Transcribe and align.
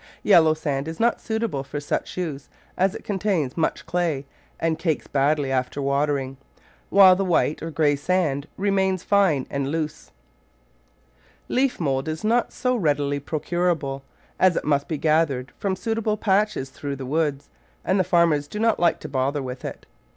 Yellow 0.23 0.55
sand 0.55 0.87
is 0.87 0.99
not 0.99 1.21
suitable 1.21 1.63
for 1.63 1.79
such 1.79 2.17
use, 2.17 2.49
as 2.75 2.95
it 2.95 3.03
contains 3.03 3.55
much 3.55 3.85
clay 3.85 4.25
and 4.59 4.79
cakes 4.79 5.05
badly 5.05 5.51
after 5.51 5.79
watering, 5.79 6.37
while 6.89 7.15
the 7.15 7.23
white 7.23 7.61
or 7.61 7.69
grey 7.69 7.95
sand 7.95 8.47
remains 8.57 9.03
fine 9.03 9.45
and 9.51 9.67
loose. 9.69 10.09
Leaf 11.49 11.79
mould 11.79 12.07
is 12.07 12.23
not 12.23 12.51
so 12.51 12.75
readily 12.75 13.19
procurable, 13.19 14.01
as 14.39 14.55
it 14.55 14.65
must 14.65 14.87
be 14.87 14.97
gathered 14.97 15.51
from 15.59 15.75
suitable 15.75 16.17
patches 16.17 16.71
through 16.71 16.95
the 16.95 17.05
woods, 17.05 17.49
and 17.85 17.99
the 17.99 18.03
farmers 18.03 18.47
do 18.47 18.57
not 18.57 18.79
like 18.79 18.99
to 19.01 19.07
bother 19.07 19.43
with 19.43 19.63
it. 19.63 19.85